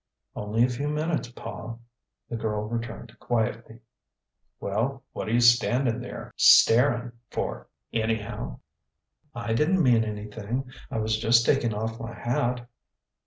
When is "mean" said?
9.83-10.03